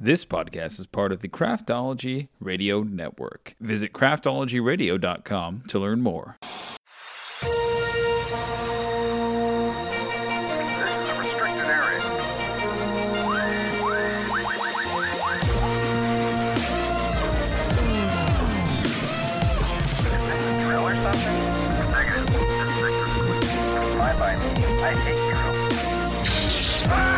[0.00, 3.56] This podcast is part of the Craftology Radio Network.
[3.58, 6.36] Visit craftologyradio.com to learn more.
[26.20, 27.17] This is a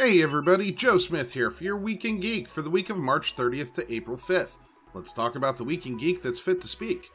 [0.00, 3.34] Hey everybody, Joe Smith here for your Week in Geek for the week of March
[3.34, 4.52] 30th to April 5th.
[4.94, 7.10] Let's talk about the Week in Geek that's fit to speak.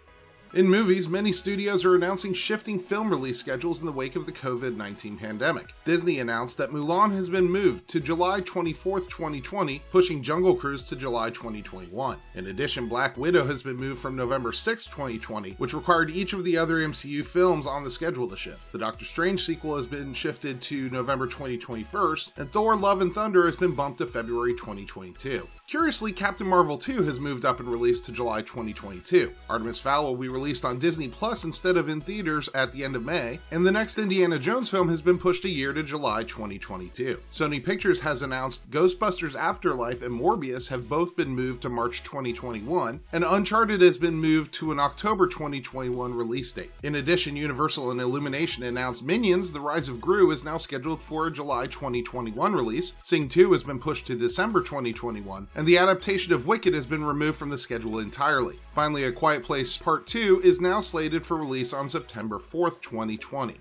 [0.53, 4.31] In movies, many studios are announcing shifting film release schedules in the wake of the
[4.31, 5.73] COVID 19 pandemic.
[5.83, 10.95] Disney announced that Mulan has been moved to July 24, 2020, pushing Jungle Cruise to
[10.95, 12.19] July 2021.
[12.35, 16.43] In addition, Black Widow has been moved from November 6, 2020, which required each of
[16.43, 18.71] the other MCU films on the schedule to shift.
[18.71, 23.47] The Doctor Strange sequel has been shifted to November 2021, and Thor Love and Thunder
[23.47, 25.47] has been bumped to February 2022.
[25.73, 29.31] Curiously, Captain Marvel 2 has moved up and released to July 2022.
[29.49, 32.95] Artemis Fowl will be released on Disney Plus instead of in theaters at the end
[32.95, 36.25] of May, and the next Indiana Jones film has been pushed a year to July
[36.25, 37.19] 2022.
[37.33, 42.99] Sony Pictures has announced Ghostbusters Afterlife and Morbius have both been moved to March 2021,
[43.11, 46.69] and Uncharted has been moved to an October 2021 release date.
[46.83, 51.25] In addition, Universal and Illumination announced Minions: The Rise of Gru is now scheduled for
[51.25, 52.93] a July 2021 release.
[53.01, 57.05] Sing 2 has been pushed to December 2021, and the adaptation of Wicked has been
[57.05, 58.59] removed from the schedule entirely.
[58.73, 63.59] Finally, A Quiet Place Part 2 is now slated for release on September 4th, 2020.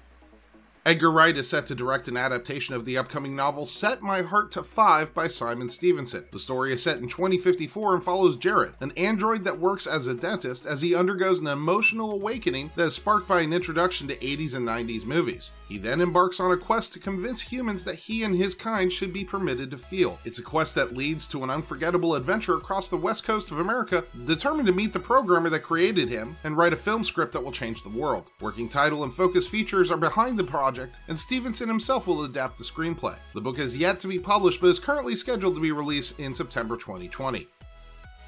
[0.84, 4.50] Edgar Wright is set to direct an adaptation of the upcoming novel Set My Heart
[4.50, 6.24] to Five by Simon Stephenson.
[6.32, 10.14] The story is set in 2054 and follows Jarrett, an android that works as a
[10.14, 14.56] dentist as he undergoes an emotional awakening that is sparked by an introduction to 80s
[14.56, 15.52] and 90s movies.
[15.68, 19.12] He then embarks on a quest to convince humans that he and his kind should
[19.12, 20.18] be permitted to feel.
[20.24, 24.04] It's a quest that leads to an unforgettable adventure across the west coast of America,
[24.26, 27.52] determined to meet the programmer that created him and write a film script that will
[27.52, 28.32] change the world.
[28.40, 30.71] Working title and focus features are behind the project,
[31.08, 33.16] and Stephenson himself will adapt the screenplay.
[33.32, 36.34] The book has yet to be published but is currently scheduled to be released in
[36.34, 37.48] September 2020.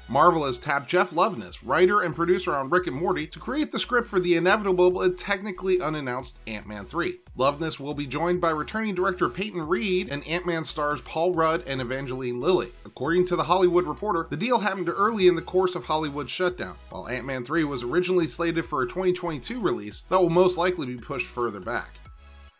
[0.07, 3.79] Marvel has tapped Jeff Loveness, writer and producer on Rick and Morty, to create the
[3.79, 7.17] script for the inevitable but technically unannounced Ant Man 3.
[7.35, 11.63] Loveness will be joined by returning director Peyton Reed and Ant Man stars Paul Rudd
[11.65, 12.69] and Evangeline Lilly.
[12.85, 16.75] According to The Hollywood Reporter, the deal happened early in the course of Hollywood's shutdown.
[16.91, 20.85] While Ant Man 3 was originally slated for a 2022 release, that will most likely
[20.85, 21.89] be pushed further back.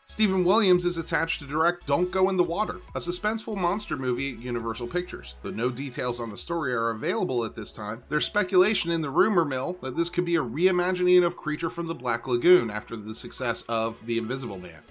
[0.08, 4.34] Stephen Williams is attached to direct Don't Go in the Water, a suspenseful monster movie
[4.34, 5.34] at Universal Pictures.
[5.42, 9.10] Though no details on the story are available at this time, there's speculation in the
[9.10, 12.96] rumor mill that this could be a reimagining of Creature from the Black Lagoon after
[12.96, 14.82] the success of The Invisible Man.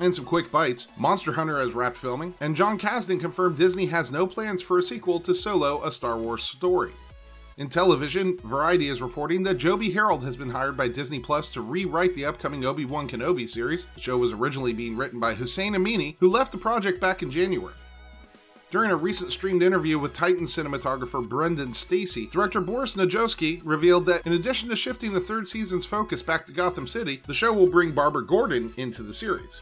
[0.00, 4.10] And some quick bites Monster Hunter has wrapped filming, and Jon Kasdan confirmed Disney has
[4.10, 6.92] no plans for a sequel to Solo, a Star Wars story.
[7.56, 11.60] In television, Variety is reporting that Joby Harold has been hired by Disney Plus to
[11.60, 13.86] rewrite the upcoming Obi Wan Kenobi series.
[13.94, 17.30] The show was originally being written by Hossein Amini, who left the project back in
[17.30, 17.74] January.
[18.72, 24.26] During a recent streamed interview with Titan cinematographer Brendan Stacey, director Boris Najowski revealed that
[24.26, 27.68] in addition to shifting the third season's focus back to Gotham City, the show will
[27.68, 29.60] bring Barbara Gordon into the series.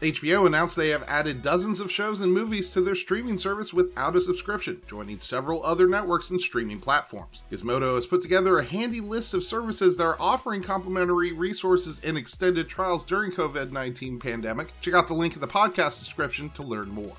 [0.00, 4.16] HBO announced they have added dozens of shows and movies to their streaming service without
[4.16, 7.42] a subscription, joining several other networks and streaming platforms.
[7.52, 12.16] Gizmodo has put together a handy list of services that are offering complimentary resources and
[12.16, 14.72] extended trials during COVID-19 pandemic.
[14.80, 17.16] Check out the link in the podcast description to learn more.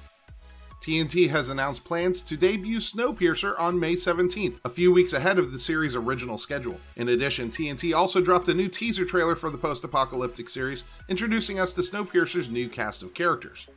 [0.81, 5.51] TNT has announced plans to debut Snowpiercer on May 17th, a few weeks ahead of
[5.51, 6.79] the series' original schedule.
[6.95, 11.59] In addition, TNT also dropped a new teaser trailer for the post apocalyptic series, introducing
[11.59, 13.67] us to Snowpiercer's new cast of characters.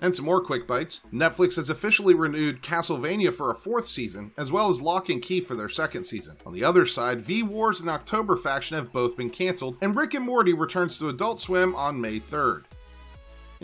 [0.00, 1.00] And some more quick bites.
[1.12, 5.40] Netflix has officially renewed Castlevania for a fourth season, as well as Locke and Key
[5.40, 6.36] for their second season.
[6.46, 10.14] On the other side, V Wars and October Faction have both been cancelled, and Rick
[10.14, 12.66] and Morty returns to Adult Swim on May 3rd.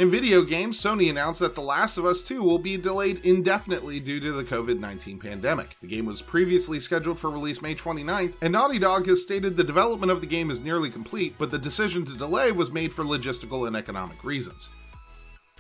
[0.00, 4.00] In video games, Sony announced that The Last of Us 2 will be delayed indefinitely
[4.00, 5.76] due to the COVID 19 pandemic.
[5.82, 9.62] The game was previously scheduled for release May 29th, and Naughty Dog has stated the
[9.62, 13.05] development of the game is nearly complete, but the decision to delay was made for
[13.05, 14.70] logistical and economic reasons.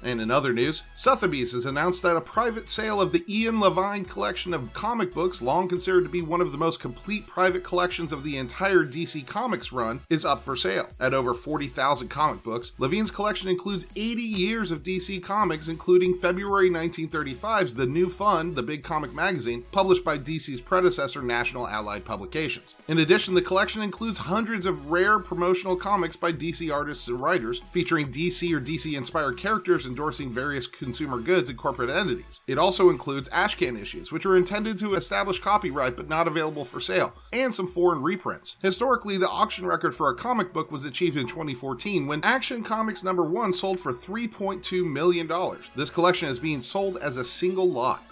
[0.02, 4.04] And in other news, Sotheby's has announced that a private sale of the Ian Levine
[4.04, 8.12] collection of comic books, long considered to be one of the most complete private collections
[8.12, 10.88] of the entire DC Comics run, is up for sale.
[10.98, 16.70] At over 40,000 comic books, Levine's collection includes 80 years of DC Comics, including February
[16.70, 22.74] 1935's The New Fun, the big comic magazine, published by DC's predecessor, National Allied Publications.
[22.88, 27.60] In addition, the collection includes hundreds of rare promotional comics by DC artists and writers,
[27.72, 32.40] featuring DC or DC inspired characters endorsing various consumer goods and corporate entities.
[32.46, 36.80] It also includes ashcan issues, which are intended to establish copyright but not available for
[36.80, 38.56] sale, and some foreign reprints.
[38.62, 43.02] Historically, the auction record for a comic book was achieved in 2014 when Action Comics
[43.02, 45.28] number 1 sold for $3.2 million.
[45.74, 48.02] This collection is being sold as a single lot.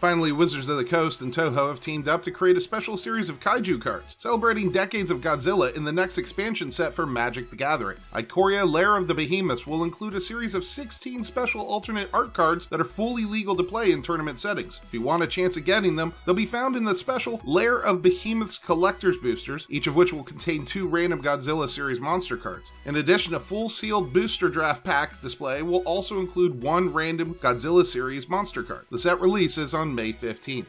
[0.00, 3.28] Finally, Wizards of the Coast and Toho have teamed up to create a special series
[3.28, 7.56] of kaiju cards, celebrating decades of Godzilla in the next expansion set for Magic the
[7.56, 7.98] Gathering.
[8.14, 12.66] Ikoria Lair of the Behemoths will include a series of 16 special alternate art cards
[12.68, 14.80] that are fully legal to play in tournament settings.
[14.82, 17.76] If you want a chance of getting them, they'll be found in the special Lair
[17.76, 22.72] of Behemoths collector's boosters, each of which will contain two random Godzilla series monster cards.
[22.86, 27.84] In addition, a full sealed booster draft pack display will also include one random Godzilla
[27.84, 28.86] series monster card.
[28.90, 30.66] The set releases May 15th.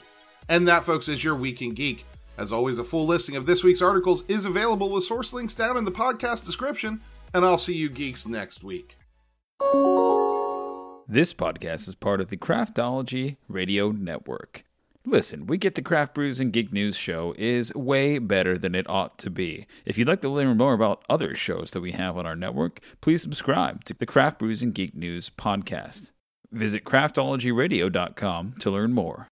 [0.49, 2.05] And that, folks, is your Week in Geek.
[2.37, 5.77] As always, a full listing of this week's articles is available with source links down
[5.77, 7.01] in the podcast description,
[7.33, 8.97] and I'll see you geeks next week.
[11.07, 14.63] This podcast is part of the Craftology Radio Network.
[15.05, 18.89] Listen, we get the Craft Brews and Geek News show is way better than it
[18.89, 19.65] ought to be.
[19.83, 22.79] If you'd like to learn more about other shows that we have on our network,
[23.01, 26.11] please subscribe to the Craft Brews and Geek News podcast.
[26.51, 29.27] Visit craftologyradio.com to learn more.